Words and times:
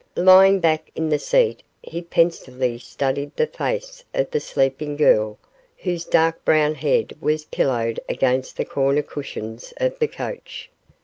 Lying 0.15 0.59
back 0.59 0.89
in 0.95 1.09
the 1.09 1.19
seat, 1.19 1.61
he 1.83 2.01
pensively 2.01 2.79
studied 2.79 3.35
the 3.35 3.45
face 3.45 4.03
of 4.15 4.31
the 4.31 4.39
sleeping 4.39 4.95
girl 4.95 5.37
whose 5.77 6.05
dark 6.05 6.43
brown 6.43 6.73
head 6.73 7.13
was 7.21 7.45
pillowed 7.45 7.99
against 8.09 8.57
the 8.57 8.65
corner 8.65 9.03
cushions 9.03 9.75
of 9.77 9.99
the 9.99 10.07
coach. 10.07 10.71